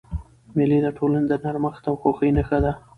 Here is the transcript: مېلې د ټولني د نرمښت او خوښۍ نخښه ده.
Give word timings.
مېلې 0.55 0.79
د 0.83 0.87
ټولني 0.97 1.25
د 1.29 1.33
نرمښت 1.43 1.83
او 1.89 1.95
خوښۍ 2.01 2.29
نخښه 2.35 2.59
ده. 2.63 2.71